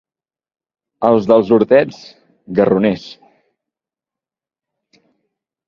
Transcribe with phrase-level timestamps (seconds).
[1.09, 1.99] Els dels Hortets,
[2.61, 3.05] garroners.